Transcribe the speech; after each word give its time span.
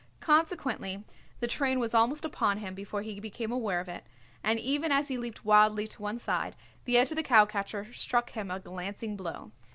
Consequently 0.19 1.03
the 1.41 1.47
train 1.47 1.79
was 1.79 1.93
almost 1.93 2.25
upon 2.25 2.57
him 2.57 2.73
before 2.73 3.03
he 3.03 3.19
became 3.19 3.51
aware 3.51 3.79
of 3.79 3.87
it, 3.87 4.03
and 4.43 4.59
even 4.59 4.91
as 4.91 5.09
he 5.09 5.17
leaped 5.19 5.45
wildly 5.45 5.85
to 5.85 6.01
one 6.01 6.17
side 6.17 6.55
the 6.85 6.97
edge 6.97 7.11
of 7.11 7.17
the 7.17 7.21
cowcatcher 7.23 7.93
struck 7.93 8.31
him 8.31 8.49
a 8.49 8.59
glancing 8.59 9.15
blow. 9.15 9.51